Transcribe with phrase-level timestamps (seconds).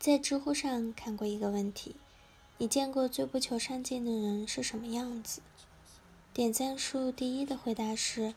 [0.00, 1.94] 在知乎上看过一个问题：
[2.56, 5.42] 你见过最不求上进的人是什么样子？
[6.32, 8.32] 点赞数第一的回答是：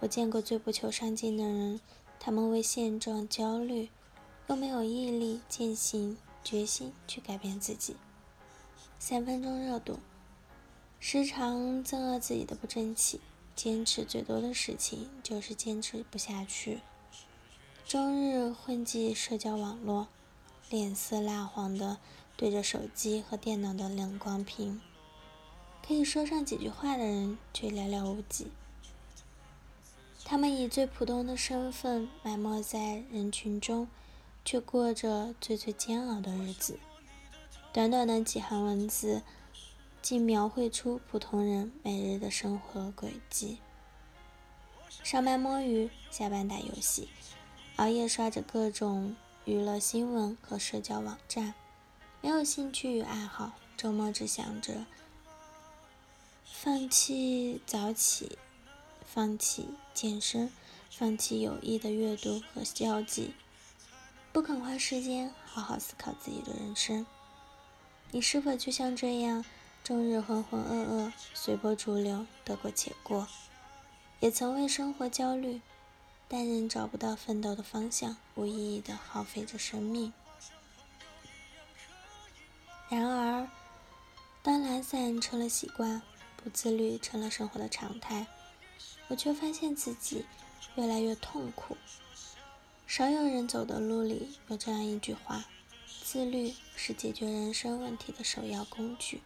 [0.00, 1.78] 我见过最不求上进的人，
[2.18, 3.90] 他们为现状焦虑，
[4.46, 7.94] 又没有毅力、践行、决心去改变自己。
[8.98, 9.98] 三分钟热度，
[10.98, 13.20] 时常憎恶自己的不争气。
[13.54, 16.80] 坚持最多的事情就是坚持不下去。
[17.86, 20.08] 终日混迹社交网络，
[20.72, 21.98] 脸色蜡黄的
[22.34, 24.80] 对着手机和电脑的冷光屏，
[25.86, 28.46] 可以说上几句话的人却寥寥无几。
[30.24, 33.86] 他们以最普通的身份埋没在人群中，
[34.46, 36.78] 却过着最最煎熬的日子。
[37.70, 39.22] 短短的几行文字。
[40.00, 43.58] 竟描绘出普通人每日的生活轨迹：
[45.04, 47.08] 上班摸鱼，下班打游戏，
[47.76, 51.54] 熬夜刷着各种娱乐新闻和社交网站，
[52.20, 54.86] 没有兴趣与爱好，周末只想着
[56.44, 58.38] 放弃早起，
[59.04, 60.48] 放弃健身，
[60.88, 63.34] 放弃有益的阅读和交际，
[64.32, 67.04] 不肯花时间好好思考自己的人生。
[68.12, 69.44] 你是否就像这样？
[69.82, 73.26] 终日浑浑噩噩，随波逐流，得过且过，
[74.20, 75.60] 也曾为生活焦虑，
[76.32, 80.14] 但仍找不到奋斗的方向，无意义的耗费着生命。
[82.88, 83.46] 然而，
[84.42, 86.00] 当懒散成了习惯，
[86.38, 88.26] 不自律成了生活的常态，
[89.08, 90.24] 我却发现自己
[90.74, 91.76] 越来越痛苦。
[92.86, 95.44] 少有人走的路里有这样一句话：
[96.02, 99.20] 自律是解决人生问题的首要工具。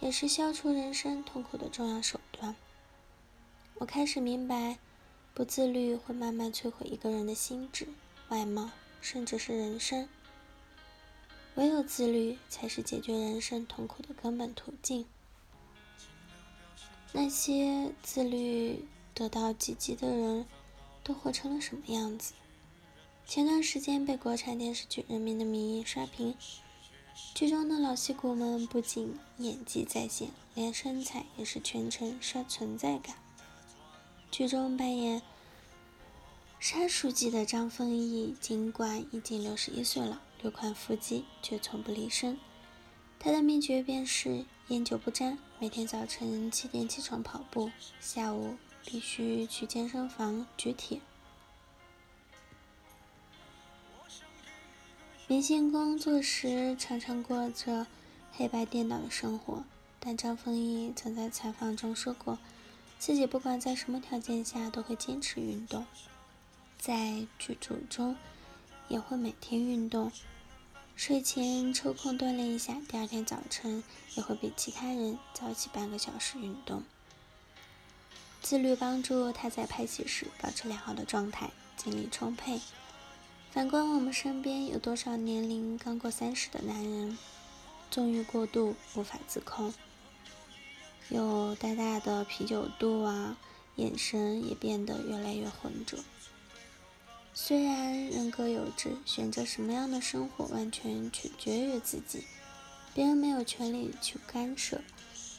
[0.00, 2.56] 也是消除人生痛苦的重要手段。
[3.74, 4.78] 我开始明白，
[5.40, 7.88] 不自律会慢慢摧毁一个人的心智、
[8.28, 8.68] 外貌，
[9.00, 10.06] 甚至是人生。
[11.54, 15.06] 唯有自律，才是解决人生痛苦的根本途径。
[17.12, 20.44] 那些自律得到积极的人，
[21.02, 22.34] 都活成了什么样子？
[23.24, 26.34] 前段时间被国产电视剧《人民的名义》刷屏。
[27.34, 33.16] 剧中的老戏骨们不仅演技在线，连身材也是全程刷存在感。
[34.30, 35.20] 剧中扮演
[36.60, 42.38] 沙书记的张丰毅，尽管已经六十一岁了，略宽腹肌，却从不离身。
[43.18, 51.00] 他的秘诀便是烟酒不沾，每天早晨七点起床跑步，下午必须去健身房举铁。
[55.26, 57.86] 明星工作时常常过着
[58.32, 59.64] 黑白颠倒的生活，
[59.98, 62.38] 但张丰毅曾在采访中说过，
[62.98, 65.86] 自己不管在什么条件下都会坚持运动，
[66.80, 68.16] 在剧组中
[68.88, 70.10] 也会每天运动，
[70.96, 76.82] 睡前抽空锻炼一下，第二天早晨也会比其他人早起半个小时运动。
[78.40, 82.58] 自律帮助他在拍戏时保持良好的状态，精力充沛。
[83.50, 87.18] 反观我们身边有多少年龄刚过三十的男人，
[87.90, 89.74] 纵欲过度无法自控，
[91.10, 93.36] 有大大的啤酒肚啊，
[93.76, 95.98] 眼神也变得越来越浑浊。
[97.42, 102.26] 虽然人各有志，选择什么样的生活完全取决于自己，
[102.92, 104.82] 别人没有权利去干涉，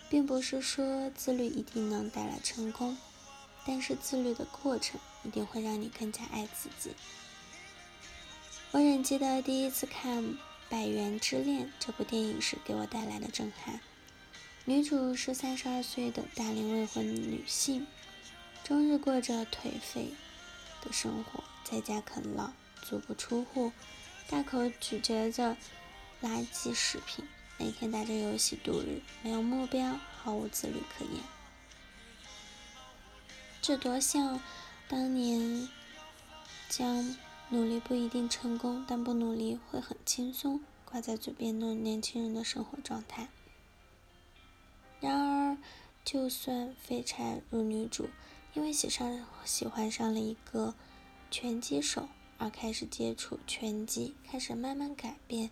[0.09, 2.97] 并不是说自律一定能带来成功，
[3.67, 6.89] 但是自律的过程一定会让你更加爱自己。
[8.71, 10.23] 我仍记得第一次看
[10.69, 13.79] 《百元之恋》这部电影时给我带来的震撼。
[14.65, 17.85] 女主是三十二岁的大龄未婚女性，
[18.63, 20.09] 终日过着颓废
[20.83, 22.51] 的生活，在家啃老，
[22.81, 23.71] 足不出户，
[24.29, 25.57] 大口咀嚼着
[26.21, 27.25] 垃圾食品，
[27.57, 31.23] 每天打着游戏度日，没有目标，毫无自律可言。
[33.61, 34.39] 这多像
[34.87, 35.69] 当年
[36.69, 37.15] 将。
[37.53, 40.61] 努力不一定成功，但不努力会很轻松。
[40.85, 43.27] 挂在嘴边的年轻人的生活状态。
[45.01, 45.57] 然而，
[46.05, 48.09] 就算废柴如女主，
[48.53, 50.73] 因为喜上喜欢上了一个
[51.31, 55.49] 拳击手而开始接触拳击，开始慢慢改变。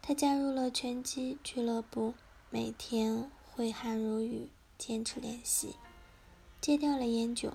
[0.00, 2.14] 他加入了拳击俱乐部，
[2.48, 4.48] 每天挥汗如雨，
[4.78, 5.76] 坚持练习，
[6.62, 7.52] 戒掉了烟酒，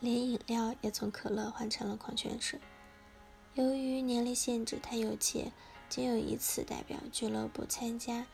[0.00, 2.58] 连饮料也从可乐换成了矿泉水。
[3.52, 5.52] 由于年龄限制，他有且
[5.90, 8.26] 仅有一次代表俱乐部参加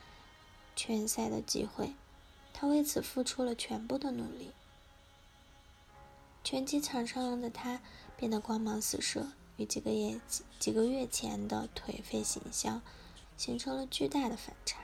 [0.73, 1.93] 拳赛的机会，
[2.53, 4.51] 他为此付出了全部的努力。
[6.43, 7.81] 拳击场上的他
[8.21, 10.21] 变得光芒四射，与几个月
[10.59, 12.83] 几个月前的颓废形象
[13.35, 14.77] 形成了巨大的反差。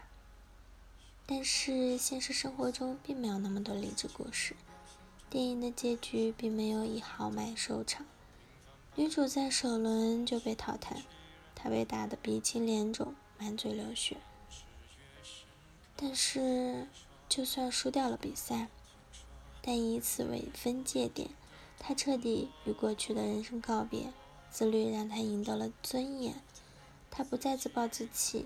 [1.28, 4.56] 但是现实生活中并没有那么多励志故事，
[5.30, 8.08] 电影的结局并没有以豪迈收场，
[8.96, 11.04] 女主在首轮就被淘汰，
[11.54, 14.18] 她被打得鼻青脸肿，满嘴流血。
[15.96, 16.88] 但是
[17.30, 18.70] 就算输掉了比赛，
[19.62, 21.30] 但以此为分界点，
[21.88, 24.12] 他彻底与过去的人生告别，
[24.52, 26.44] 自律让他赢得了尊严，
[27.10, 28.46] 他不再自暴自弃。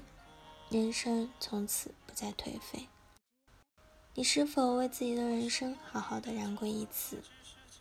[0.70, 2.88] 人生从此不再颓废。
[4.14, 7.24] 你是否为自己的人生好好的燃过一次？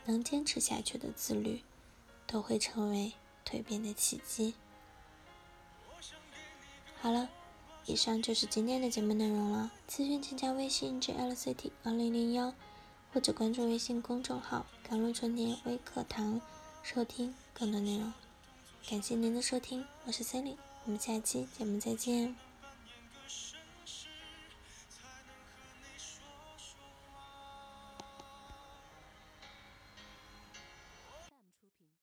[0.07, 1.61] 能坚持下去的自律，
[2.27, 3.13] 都会成为
[3.45, 4.55] 蜕变的契机。
[7.03, 7.29] 好了，
[7.85, 9.71] 以上就是今天的节目内容了。
[9.87, 12.55] 咨询请加微信 jlct 二零零幺，
[13.13, 16.41] 或者关注微信公众号“甘露春天微课堂”，
[16.83, 18.13] 收听更多内容。
[18.89, 22.50] 感谢您的收听，我是 Cindy，我们下期节目再见。